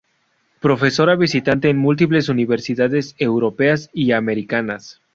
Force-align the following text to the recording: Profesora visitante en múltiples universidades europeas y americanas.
Profesora 0.61 1.15
visitante 1.15 1.69
en 1.69 1.77
múltiples 1.77 2.27
universidades 2.27 3.13
europeas 3.19 3.87
y 3.93 4.13
americanas. 4.13 4.99